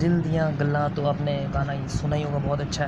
[0.00, 2.76] دل دیاں گلاں تو آپ نے گانا سنا ہی ہوگا بہت اچھا ہے۔